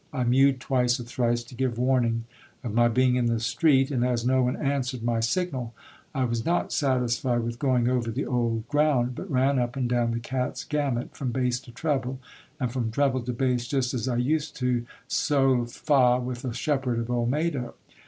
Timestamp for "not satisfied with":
6.43-7.59